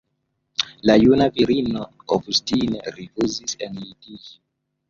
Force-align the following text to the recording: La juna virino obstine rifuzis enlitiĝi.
La 0.89 0.95
juna 1.01 1.27
virino 1.35 1.85
obstine 2.17 2.81
rifuzis 2.97 3.57
enlitiĝi. 3.69 4.35